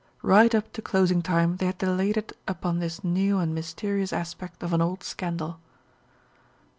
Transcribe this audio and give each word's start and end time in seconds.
Right 0.23 0.55
up 0.55 0.73
to 0.73 0.81
closing 0.81 1.21
time 1.21 1.57
they 1.57 1.67
had 1.67 1.77
dilated 1.77 2.33
upon 2.47 2.79
this 2.79 3.03
new 3.03 3.37
and 3.37 3.53
mysterious 3.53 4.11
aspect 4.11 4.63
of 4.63 4.73
an 4.73 4.81
old 4.81 5.03
scandal. 5.03 5.59